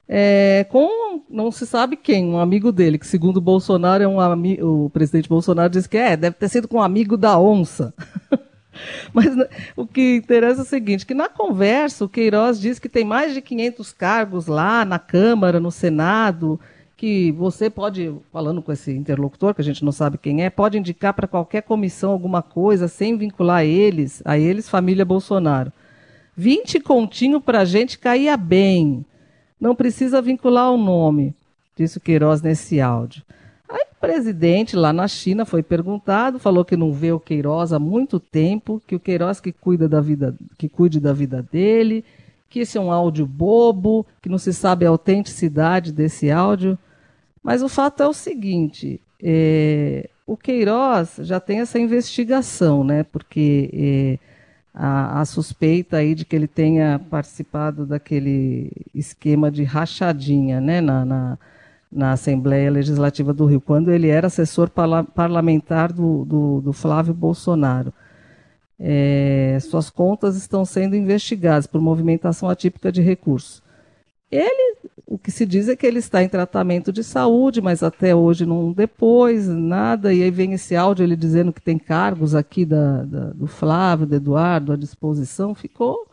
é, 0.08 0.66
com 0.68 1.22
não 1.30 1.50
se 1.50 1.66
sabe 1.66 1.96
quem, 1.96 2.26
um 2.26 2.38
amigo 2.38 2.70
dele, 2.70 2.98
que 2.98 3.06
segundo 3.06 3.40
Bolsonaro 3.40 4.02
é 4.02 4.08
um 4.08 4.20
amigo, 4.20 4.84
o 4.84 4.90
presidente 4.90 5.28
Bolsonaro 5.28 5.70
diz 5.70 5.86
que 5.86 5.96
é, 5.96 6.16
deve 6.16 6.36
ter 6.36 6.48
sido 6.48 6.68
com 6.68 6.78
um 6.78 6.82
amigo 6.82 7.16
da 7.16 7.38
onça. 7.38 7.94
Mas 9.14 9.34
né, 9.34 9.46
o 9.76 9.86
que 9.86 10.16
interessa 10.16 10.60
é 10.60 10.64
o 10.64 10.66
seguinte, 10.66 11.06
que 11.06 11.14
na 11.14 11.28
conversa 11.28 12.04
o 12.04 12.08
Queiroz 12.08 12.60
diz 12.60 12.78
que 12.78 12.88
tem 12.88 13.04
mais 13.04 13.32
de 13.32 13.40
500 13.40 13.92
cargos 13.92 14.46
lá 14.46 14.84
na 14.84 14.98
Câmara, 14.98 15.60
no 15.60 15.70
Senado, 15.70 16.60
que 17.04 17.30
você 17.32 17.68
pode, 17.68 18.14
falando 18.32 18.62
com 18.62 18.72
esse 18.72 18.90
interlocutor, 18.90 19.54
que 19.54 19.60
a 19.60 19.64
gente 19.64 19.84
não 19.84 19.92
sabe 19.92 20.16
quem 20.16 20.42
é, 20.42 20.48
pode 20.48 20.78
indicar 20.78 21.12
para 21.12 21.28
qualquer 21.28 21.60
comissão 21.60 22.10
alguma 22.10 22.40
coisa 22.40 22.88
sem 22.88 23.14
vincular 23.14 23.62
eles, 23.62 24.22
a 24.24 24.38
eles, 24.38 24.70
família 24.70 25.04
Bolsonaro. 25.04 25.70
20 26.34 26.80
continho 26.80 27.42
para 27.42 27.60
a 27.60 27.64
gente 27.66 27.98
caía 27.98 28.38
bem. 28.38 29.04
Não 29.60 29.74
precisa 29.74 30.22
vincular 30.22 30.72
o 30.72 30.78
nome, 30.78 31.34
disse 31.76 31.98
o 31.98 32.00
Queiroz 32.00 32.40
nesse 32.40 32.80
áudio. 32.80 33.22
Aí 33.68 33.82
o 33.92 34.00
presidente 34.00 34.74
lá 34.74 34.90
na 34.90 35.06
China 35.06 35.44
foi 35.44 35.62
perguntado, 35.62 36.38
falou 36.38 36.64
que 36.64 36.74
não 36.74 36.90
vê 36.90 37.12
o 37.12 37.20
Queiroz 37.20 37.74
há 37.74 37.78
muito 37.78 38.18
tempo, 38.18 38.80
que 38.86 38.96
o 38.96 39.00
Queiroz 39.00 39.40
que 39.40 39.52
cuida 39.52 39.86
da 39.86 40.00
vida, 40.00 40.34
que 40.56 40.70
cuide 40.70 40.98
da 40.98 41.12
vida 41.12 41.46
dele, 41.52 42.02
que 42.48 42.60
esse 42.60 42.78
é 42.78 42.80
um 42.80 42.90
áudio 42.90 43.26
bobo, 43.26 44.06
que 44.22 44.28
não 44.30 44.38
se 44.38 44.54
sabe 44.54 44.86
a 44.86 44.88
autenticidade 44.88 45.92
desse 45.92 46.30
áudio. 46.30 46.78
Mas 47.44 47.62
o 47.62 47.68
fato 47.68 48.02
é 48.02 48.08
o 48.08 48.14
seguinte: 48.14 48.98
é, 49.22 50.08
o 50.26 50.34
Queiroz 50.34 51.16
já 51.20 51.38
tem 51.38 51.60
essa 51.60 51.78
investigação, 51.78 52.82
né? 52.82 53.02
Porque 53.04 53.70
é, 53.74 54.18
a, 54.72 55.20
a, 55.20 55.24
suspeita 55.26 55.98
aí 55.98 56.14
de 56.14 56.24
que 56.24 56.34
ele 56.34 56.48
tenha 56.48 56.98
participado 57.10 57.84
daquele 57.84 58.72
esquema 58.94 59.50
de 59.50 59.62
rachadinha 59.62 60.60
né, 60.60 60.80
na, 60.80 61.04
na, 61.04 61.38
na 61.92 62.12
Assembleia 62.12 62.70
Legislativa 62.70 63.34
do 63.34 63.44
Rio, 63.44 63.60
quando 63.60 63.92
ele 63.92 64.08
era 64.08 64.26
assessor 64.28 64.70
parla 64.70 65.04
parlamentar 65.04 65.92
do, 65.92 66.24
do, 66.24 66.60
do, 66.62 66.72
Flávio 66.72 67.12
Bolsonaro. 67.12 67.92
É, 68.80 69.58
suas 69.60 69.90
contas 69.90 70.34
estão 70.34 70.64
sendo 70.64 70.96
investigadas 70.96 71.66
por 71.66 71.80
movimentação 71.80 72.48
atípica 72.48 72.90
de 72.90 73.02
recursos. 73.02 73.62
Ele, 74.34 74.76
o 75.06 75.16
que 75.16 75.30
se 75.30 75.46
diz 75.46 75.68
é 75.68 75.76
que 75.76 75.86
ele 75.86 76.00
está 76.00 76.20
em 76.20 76.28
tratamento 76.28 76.92
de 76.92 77.04
saúde, 77.04 77.62
mas 77.62 77.84
até 77.84 78.14
hoje 78.14 78.44
não 78.44 78.72
depois, 78.72 79.46
nada. 79.46 80.12
E 80.12 80.24
aí 80.24 80.30
vem 80.30 80.54
esse 80.54 80.74
áudio 80.74 81.04
ele 81.04 81.14
dizendo 81.14 81.52
que 81.52 81.62
tem 81.62 81.78
cargos 81.78 82.34
aqui 82.34 82.64
da, 82.64 83.04
da 83.04 83.26
do 83.26 83.46
Flávio, 83.46 84.06
do 84.06 84.16
Eduardo 84.16 84.72
à 84.72 84.76
disposição. 84.76 85.54
Ficou 85.54 86.08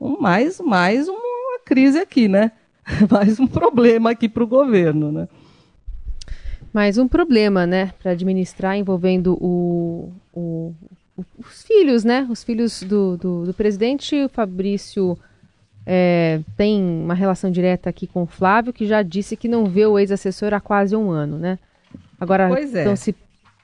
um, 0.00 0.20
mais, 0.20 0.60
mais 0.60 1.08
uma 1.08 1.58
crise 1.64 1.98
aqui, 1.98 2.28
né? 2.28 2.52
mais 3.10 3.40
um 3.40 3.48
problema 3.48 4.10
aqui 4.10 4.28
para 4.28 4.44
o 4.44 4.46
governo, 4.46 5.10
né? 5.10 5.28
Mais 6.72 6.98
um 6.98 7.08
problema, 7.08 7.66
né, 7.66 7.92
para 7.98 8.10
administrar 8.10 8.76
envolvendo 8.76 9.34
o, 9.40 10.12
o, 10.32 10.74
os 11.38 11.62
filhos, 11.62 12.04
né? 12.04 12.26
Os 12.30 12.44
filhos 12.44 12.82
do, 12.82 13.16
do, 13.16 13.46
do 13.46 13.54
presidente, 13.54 14.14
o 14.24 14.28
Fabrício 14.28 15.18
é, 15.86 16.40
tem 16.56 16.82
uma 16.82 17.14
relação 17.14 17.50
direta 17.50 17.88
aqui 17.88 18.06
com 18.06 18.24
o 18.24 18.26
Flávio, 18.26 18.72
que 18.72 18.86
já 18.86 19.02
disse 19.02 19.36
que 19.36 19.46
não 19.46 19.66
vê 19.66 19.86
o 19.86 19.98
ex-assessor 19.98 20.52
há 20.52 20.60
quase 20.60 20.96
um 20.96 21.10
ano, 21.10 21.38
né? 21.38 21.58
Agora 22.20 22.50
é. 22.58 22.62
estão 22.64 22.96
se 22.96 23.14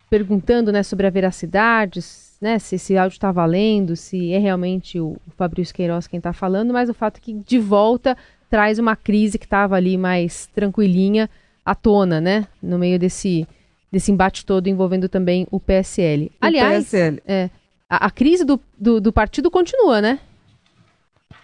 perguntando 0.08 0.70
né, 0.70 0.82
sobre 0.82 1.06
a 1.06 1.10
veracidade, 1.10 2.00
né, 2.40 2.58
se 2.58 2.74
esse 2.74 2.96
áudio 2.98 3.14
está 3.14 3.32
valendo, 3.32 3.96
se 3.96 4.32
é 4.32 4.38
realmente 4.38 5.00
o 5.00 5.16
Fabrício 5.38 5.74
Queiroz 5.74 6.06
quem 6.06 6.18
está 6.18 6.32
falando, 6.32 6.72
mas 6.72 6.90
o 6.90 6.94
fato 6.94 7.16
é 7.16 7.20
que 7.20 7.32
de 7.32 7.58
volta 7.58 8.16
traz 8.50 8.78
uma 8.78 8.94
crise 8.94 9.38
que 9.38 9.46
estava 9.46 9.74
ali 9.74 9.96
mais 9.96 10.46
tranquilinha 10.54 11.30
à 11.64 11.74
tona, 11.74 12.20
né? 12.20 12.46
No 12.62 12.78
meio 12.78 12.98
desse, 12.98 13.48
desse 13.90 14.12
embate 14.12 14.44
todo 14.44 14.68
envolvendo 14.68 15.08
também 15.08 15.46
o 15.50 15.58
PSL. 15.58 16.26
O 16.26 16.30
Aliás, 16.46 16.84
PSL. 16.84 17.22
É, 17.26 17.48
a, 17.88 18.06
a, 18.06 18.10
crise 18.10 18.44
do, 18.44 18.60
do, 18.78 19.00
do 19.00 19.12
partido 19.12 19.50
continua, 19.50 20.02
né? 20.02 20.18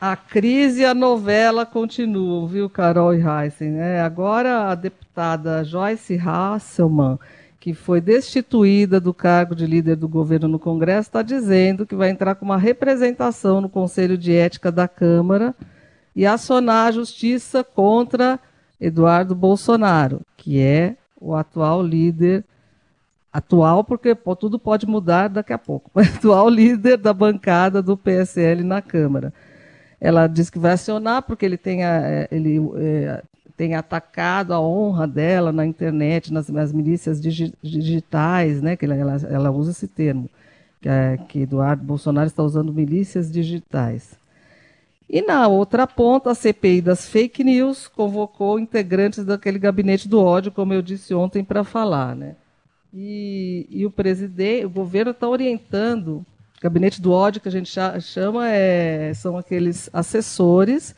A 0.00 0.14
crise 0.14 0.82
e 0.82 0.84
a 0.84 0.94
novela 0.94 1.66
continuam, 1.66 2.46
viu, 2.46 2.70
Carol 2.70 3.12
e 3.12 3.20
Heissen? 3.20 3.80
É, 3.80 4.00
agora 4.00 4.70
a 4.70 4.74
deputada 4.76 5.64
Joyce 5.64 6.16
Hasselman, 6.16 7.18
que 7.58 7.74
foi 7.74 8.00
destituída 8.00 9.00
do 9.00 9.12
cargo 9.12 9.56
de 9.56 9.66
líder 9.66 9.96
do 9.96 10.06
governo 10.06 10.46
no 10.46 10.58
Congresso, 10.60 11.08
está 11.08 11.20
dizendo 11.20 11.84
que 11.84 11.96
vai 11.96 12.10
entrar 12.10 12.36
com 12.36 12.44
uma 12.44 12.56
representação 12.56 13.60
no 13.60 13.68
Conselho 13.68 14.16
de 14.16 14.32
Ética 14.32 14.70
da 14.70 14.86
Câmara 14.86 15.52
e 16.14 16.24
acionar 16.24 16.86
a 16.86 16.92
justiça 16.92 17.64
contra 17.64 18.38
Eduardo 18.80 19.34
Bolsonaro, 19.34 20.20
que 20.36 20.60
é 20.60 20.94
o 21.20 21.34
atual 21.34 21.82
líder 21.82 22.44
atual, 23.32 23.82
porque 23.82 24.14
pô, 24.14 24.36
tudo 24.36 24.60
pode 24.60 24.86
mudar 24.86 25.26
daqui 25.26 25.52
a 25.52 25.58
pouco, 25.58 25.90
o 25.92 25.98
atual 25.98 26.48
líder 26.48 26.98
da 26.98 27.12
bancada 27.12 27.82
do 27.82 27.96
PSL 27.96 28.62
na 28.62 28.80
Câmara. 28.80 29.34
Ela 30.00 30.26
diz 30.26 30.48
que 30.48 30.58
vai 30.58 30.72
acionar 30.72 31.22
porque 31.22 31.44
ele 31.44 31.56
tem, 31.56 31.84
a, 31.84 32.00
é, 32.02 32.28
ele, 32.30 32.58
é, 32.76 33.22
tem 33.56 33.74
atacado 33.74 34.54
a 34.54 34.60
honra 34.60 35.06
dela 35.06 35.50
na 35.50 35.66
internet, 35.66 36.32
nas, 36.32 36.48
nas 36.48 36.72
milícias 36.72 37.20
digi, 37.20 37.52
digitais, 37.62 38.62
né, 38.62 38.76
que 38.76 38.84
ela, 38.84 38.94
ela, 39.28 39.50
usa 39.50 39.72
esse 39.72 39.88
termo, 39.88 40.30
que, 40.80 40.88
é, 40.88 41.18
que 41.28 41.40
Eduardo 41.40 41.82
Bolsonaro 41.82 42.28
está 42.28 42.42
usando 42.42 42.72
milícias 42.72 43.30
digitais. 43.30 44.16
E 45.10 45.22
na 45.22 45.48
outra 45.48 45.86
ponta, 45.86 46.30
a 46.30 46.34
CPI 46.34 46.82
das 46.82 47.08
fake 47.08 47.42
news 47.42 47.88
convocou 47.88 48.58
integrantes 48.58 49.24
daquele 49.24 49.58
gabinete 49.58 50.06
do 50.06 50.20
ódio, 50.20 50.52
como 50.52 50.74
eu 50.74 50.82
disse 50.82 51.14
ontem, 51.14 51.42
para 51.42 51.64
falar. 51.64 52.14
Né? 52.14 52.36
E, 52.92 53.66
e 53.70 53.86
o 53.86 53.90
presidente, 53.90 54.66
o 54.66 54.70
governo 54.70 55.12
está 55.12 55.26
orientando 55.26 56.24
gabinete 56.60 57.00
do 57.00 57.12
ódio 57.12 57.40
que 57.40 57.48
a 57.48 57.52
gente 57.52 57.70
chama 58.00 58.48
é, 58.48 59.12
são 59.14 59.36
aqueles 59.36 59.88
assessores 59.92 60.94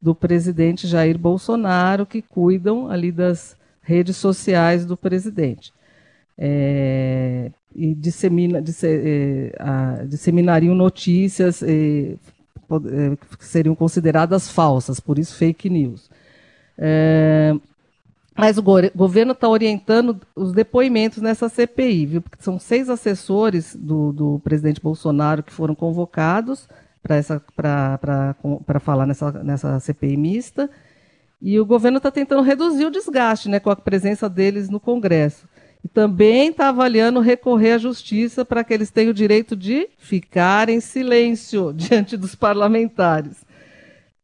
do 0.00 0.14
presidente 0.14 0.86
Jair 0.86 1.18
Bolsonaro 1.18 2.04
que 2.04 2.20
cuidam 2.20 2.90
ali 2.90 3.10
das 3.10 3.56
redes 3.80 4.16
sociais 4.16 4.84
do 4.84 4.96
presidente. 4.96 5.72
É, 6.36 7.50
e 7.74 7.94
dissemina, 7.94 8.60
disse, 8.60 8.86
é, 8.86 9.52
a, 9.58 10.04
disseminariam 10.04 10.74
notícias 10.74 11.62
é, 11.62 12.16
que 13.38 13.44
seriam 13.44 13.74
consideradas 13.74 14.48
falsas, 14.50 15.00
por 15.00 15.18
isso 15.18 15.36
fake 15.36 15.68
news. 15.70 16.10
Mas 18.36 18.58
o 18.58 18.62
go 18.62 18.76
governo 18.94 19.32
está 19.32 19.48
orientando 19.48 20.20
os 20.34 20.52
depoimentos 20.52 21.22
nessa 21.22 21.48
CPI, 21.48 22.06
viu? 22.06 22.22
Porque 22.22 22.42
são 22.42 22.58
seis 22.58 22.90
assessores 22.90 23.76
do, 23.76 24.12
do 24.12 24.40
presidente 24.42 24.80
Bolsonaro 24.80 25.42
que 25.42 25.52
foram 25.52 25.74
convocados 25.74 26.68
para 27.00 28.80
falar 28.80 29.06
nessa, 29.06 29.30
nessa 29.44 29.78
CPI 29.78 30.16
mista. 30.16 30.68
E 31.40 31.60
o 31.60 31.66
governo 31.66 31.98
está 31.98 32.10
tentando 32.10 32.42
reduzir 32.42 32.86
o 32.86 32.90
desgaste 32.90 33.48
né, 33.48 33.60
com 33.60 33.70
a 33.70 33.76
presença 33.76 34.28
deles 34.28 34.68
no 34.68 34.80
Congresso. 34.80 35.46
E 35.84 35.88
também 35.88 36.48
está 36.48 36.70
avaliando 36.70 37.20
recorrer 37.20 37.72
à 37.72 37.78
justiça 37.78 38.44
para 38.44 38.64
que 38.64 38.72
eles 38.72 38.90
tenham 38.90 39.10
o 39.10 39.14
direito 39.14 39.54
de 39.54 39.88
ficar 39.98 40.70
em 40.70 40.80
silêncio 40.80 41.72
diante 41.76 42.16
dos 42.16 42.34
parlamentares. 42.34 43.44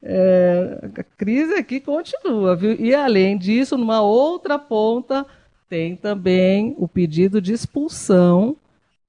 É, 0.03 0.79
a 0.97 1.03
crise 1.03 1.55
aqui 1.55 1.79
continua, 1.79 2.57
viu? 2.57 2.75
E 2.79 2.95
além 2.95 3.37
disso, 3.37 3.77
numa 3.77 4.01
outra 4.01 4.59
ponta, 4.59 5.27
tem 5.69 5.95
também 5.95 6.75
o 6.79 6.89
pedido 6.89 7.41
de 7.41 7.53
expulsão 7.53 8.57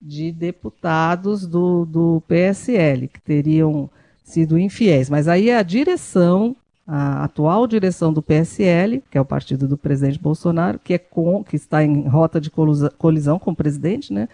de 0.01 0.31
deputados 0.31 1.45
do, 1.45 1.86
do 1.86 2.24
PSL, 2.27 3.07
que 3.07 3.21
teriam 3.21 3.89
sido 4.24 4.57
infiéis. 4.57 5.10
Mas 5.10 5.27
aí 5.27 5.51
a 5.51 5.62
direção, 5.63 6.55
a 6.86 7.24
atual 7.24 7.67
direção 7.67 8.12
do 8.12 8.21
PSL, 8.21 9.01
que 9.10 9.17
é 9.17 9.21
o 9.21 9.25
partido 9.25 9.67
do 9.67 9.77
presidente 9.77 10.19
Bolsonaro, 10.19 10.79
que, 10.79 10.93
é 10.93 10.98
com, 10.98 11.43
que 11.43 11.55
está 11.55 11.83
em 11.83 12.07
rota 12.07 12.41
de 12.41 12.51
colisão 12.98 13.39
com 13.39 13.51
o 13.51 13.55
presidente, 13.55 14.12
né? 14.12 14.27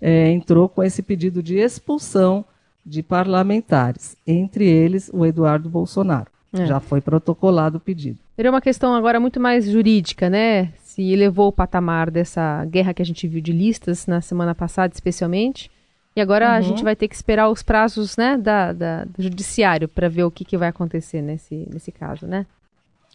É, 0.00 0.30
entrou 0.30 0.66
com 0.66 0.82
esse 0.82 1.02
pedido 1.02 1.42
de 1.42 1.58
expulsão 1.58 2.44
de 2.84 3.02
parlamentares, 3.02 4.16
entre 4.26 4.66
eles 4.66 5.10
o 5.12 5.24
Eduardo 5.24 5.68
Bolsonaro. 5.68 6.30
É. 6.52 6.66
Já 6.66 6.80
foi 6.80 7.00
protocolado 7.00 7.76
o 7.76 7.80
pedido. 7.80 8.18
Seria 8.34 8.50
uma 8.50 8.60
questão 8.60 8.94
agora 8.94 9.20
muito 9.20 9.38
mais 9.38 9.70
jurídica, 9.70 10.28
né? 10.28 10.72
Se 10.82 11.02
elevou 11.12 11.48
o 11.48 11.52
patamar 11.52 12.10
dessa 12.10 12.64
guerra 12.64 12.92
que 12.92 13.02
a 13.02 13.04
gente 13.04 13.28
viu 13.28 13.40
de 13.40 13.52
listas 13.52 14.06
na 14.06 14.20
semana 14.20 14.54
passada, 14.54 14.92
especialmente. 14.92 15.70
E 16.16 16.20
agora 16.20 16.48
uhum. 16.48 16.54
a 16.54 16.60
gente 16.60 16.82
vai 16.82 16.96
ter 16.96 17.06
que 17.06 17.14
esperar 17.14 17.48
os 17.48 17.62
prazos 17.62 18.16
né, 18.16 18.36
da, 18.36 18.72
da 18.72 19.04
do 19.04 19.22
judiciário 19.22 19.86
para 19.86 20.08
ver 20.08 20.24
o 20.24 20.30
que, 20.30 20.44
que 20.44 20.56
vai 20.56 20.68
acontecer 20.68 21.22
nesse, 21.22 21.68
nesse 21.72 21.92
caso, 21.92 22.26
né? 22.26 22.46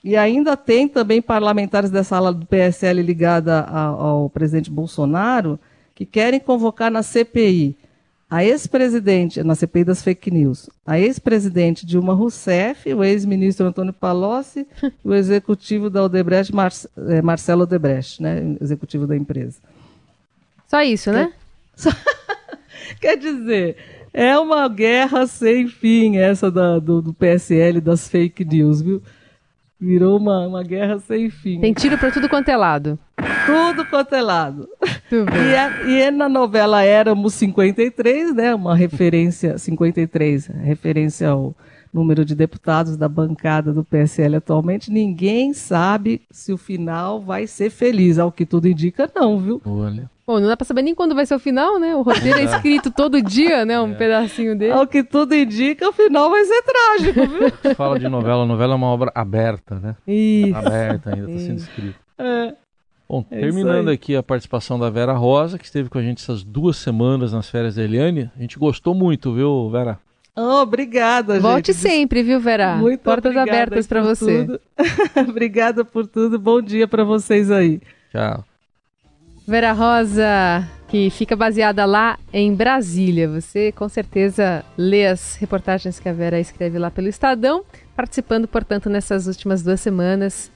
E 0.03 0.15
ainda 0.15 0.55
tem 0.55 0.87
também 0.87 1.21
parlamentares 1.21 1.89
dessa 1.89 2.15
ala 2.15 2.31
do 2.31 2.45
PSL 2.45 3.01
ligada 3.01 3.61
ao, 3.63 3.99
ao 3.99 4.29
presidente 4.29 4.69
Bolsonaro 4.69 5.59
que 5.93 6.05
querem 6.05 6.39
convocar 6.39 6.91
na 6.91 7.01
CPI 7.01 7.75
a 8.35 8.43
ex-presidente, 8.43 9.41
na 9.45 9.55
CPI 9.55 9.85
das 9.85 10.03
fake 10.03 10.29
news, 10.29 10.69
a 10.85 10.99
ex-presidente 10.99 11.85
Dilma 11.85 12.13
Rousseff, 12.13 12.93
o 12.93 13.01
ex-ministro 13.01 13.65
Antônio 13.65 13.93
Palocci 13.93 14.67
e 14.83 15.07
o 15.07 15.13
executivo 15.13 15.89
da 15.89 16.03
Odebrecht, 16.03 16.53
Mar 16.53 16.69
é, 17.07 17.21
Marcelo 17.21 17.63
Odebrecht, 17.63 18.21
né, 18.21 18.57
executivo 18.59 19.07
da 19.07 19.15
empresa. 19.15 19.57
Só 20.67 20.81
isso, 20.81 21.13
né? 21.13 21.31
Só... 21.77 21.89
Quer 22.99 23.15
dizer, 23.15 23.77
é 24.13 24.37
uma 24.37 24.67
guerra 24.67 25.25
sem 25.27 25.69
fim 25.69 26.17
essa 26.17 26.51
da, 26.51 26.77
do, 26.77 27.01
do 27.01 27.13
PSL 27.13 27.79
das 27.79 28.09
fake 28.09 28.43
news, 28.43 28.81
viu? 28.81 29.01
Virou 29.79 30.17
uma, 30.17 30.47
uma 30.47 30.63
guerra 30.63 30.99
sem 30.99 31.29
fim. 31.29 31.59
Tem 31.59 31.73
tiro 31.73 31.97
para 31.97 32.11
tudo 32.11 32.29
quanto 32.29 32.49
é 32.49 32.55
lado. 32.55 32.97
Tudo 33.45 33.85
quanto 33.85 34.15
é 34.15 34.21
lado. 34.21 34.67
E, 35.11 35.53
é, 35.53 35.87
e 35.87 36.01
é 36.01 36.11
na 36.11 36.29
novela 36.29 36.81
Éramos 36.83 37.33
53, 37.35 38.33
né? 38.33 38.55
Uma 38.55 38.75
referência, 38.75 39.57
53, 39.57 40.47
referência 40.47 41.29
ao 41.29 41.55
número 41.93 42.25
de 42.25 42.35
deputados 42.35 42.97
da 42.97 43.07
bancada 43.07 43.71
do 43.71 43.83
PSL 43.83 44.37
atualmente. 44.37 44.91
Ninguém 44.91 45.53
sabe 45.53 46.21
se 46.31 46.51
o 46.51 46.57
final 46.57 47.21
vai 47.21 47.45
ser 47.45 47.69
feliz. 47.69 48.17
Ao 48.17 48.31
que 48.31 48.45
tudo 48.45 48.67
indica, 48.67 49.09
não, 49.15 49.39
viu? 49.39 49.61
Olha. 49.65 50.09
Bom, 50.27 50.39
não 50.39 50.47
dá 50.47 50.57
pra 50.57 50.65
saber 50.65 50.81
nem 50.81 50.95
quando 50.95 51.13
vai 51.13 51.25
ser 51.25 51.35
o 51.35 51.39
final, 51.39 51.79
né? 51.79 51.95
O 51.95 52.01
roteiro 52.01 52.39
é, 52.39 52.43
escrito 52.45 52.89
todo 52.89 53.21
dia, 53.21 53.63
né? 53.63 53.79
Um 53.79 53.91
é. 53.91 53.95
pedacinho 53.95 54.57
dele. 54.57 54.71
Ao 54.71 54.87
que 54.87 55.03
tudo 55.03 55.35
indica, 55.35 55.87
o 55.87 55.93
final 55.93 56.31
vai 56.31 56.43
ser 56.45 56.63
trágico, 56.63 57.27
viu? 57.27 57.75
Fala 57.75 57.99
de 57.99 58.09
novela, 58.09 58.45
novela 58.45 58.73
é 58.73 58.75
uma 58.75 58.87
obra 58.87 59.11
aberta, 59.13 59.75
né? 59.79 59.95
Isso. 60.07 60.55
Aberta 60.55 61.13
ainda, 61.13 61.29
está 61.29 61.45
sendo 61.45 61.57
escrito. 61.59 61.99
É. 62.17 62.55
Bom, 63.07 63.23
é 63.29 63.39
terminando 63.39 63.89
aqui 63.89 64.15
a 64.15 64.23
participação 64.23 64.79
da 64.79 64.89
Vera 64.89 65.13
Rosa, 65.13 65.59
que 65.59 65.65
esteve 65.65 65.89
com 65.89 65.99
a 65.99 66.01
gente 66.01 66.23
essas 66.23 66.43
duas 66.43 66.77
semanas 66.77 67.31
nas 67.31 67.47
férias 67.47 67.75
da 67.75 67.83
Eliane. 67.83 68.31
A 68.35 68.41
gente 68.41 68.57
gostou 68.57 68.95
muito, 68.95 69.31
viu, 69.31 69.69
Vera? 69.69 69.99
Oh, 70.35 70.61
obrigada, 70.63 71.39
Volte 71.39 71.71
gente. 71.71 71.81
sempre, 71.81 72.23
viu, 72.23 72.39
Vera? 72.39 72.75
Muito 72.75 73.01
Portas 73.01 73.37
abertas 73.37 73.85
para 73.85 74.01
você. 74.01 74.47
obrigada 75.29 75.85
por 75.85 76.07
tudo. 76.07 76.39
Bom 76.39 76.61
dia 76.61 76.87
para 76.87 77.03
vocês 77.03 77.51
aí. 77.51 77.79
Tchau. 78.11 78.43
Vera 79.47 79.73
Rosa, 79.73 80.67
que 80.87 81.09
fica 81.11 81.35
baseada 81.35 81.85
lá 81.85 82.17
em 82.33 82.53
Brasília. 82.55 83.29
Você 83.29 83.71
com 83.71 83.87
certeza 83.87 84.65
lê 84.75 85.05
as 85.05 85.35
reportagens 85.35 85.99
que 85.99 86.09
a 86.09 86.13
Vera 86.13 86.39
escreve 86.39 86.79
lá 86.79 86.89
pelo 86.89 87.07
Estadão, 87.07 87.63
participando, 87.95 88.47
portanto, 88.47 88.89
nessas 88.89 89.27
últimas 89.27 89.61
duas 89.61 89.79
semanas, 89.79 90.51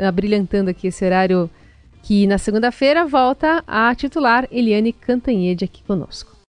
abrilhantando 0.00 0.70
aqui 0.70 0.88
esse 0.88 1.04
horário 1.04 1.48
que 2.02 2.26
na 2.26 2.38
segunda-feira 2.38 3.06
volta 3.06 3.62
a 3.66 3.94
titular 3.94 4.48
Eliane 4.50 4.92
Cantanhede 4.92 5.64
aqui 5.64 5.84
conosco. 5.84 6.32